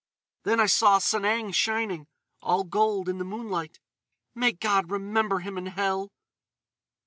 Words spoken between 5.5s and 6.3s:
in hell!"